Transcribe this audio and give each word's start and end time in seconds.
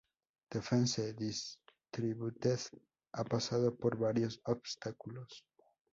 Defense 0.49 1.13
Distributed 1.13 2.59
ha 3.11 3.23
pasado 3.23 3.75
por 3.77 3.99
varios 3.99 4.41
obstáculos. 4.45 5.45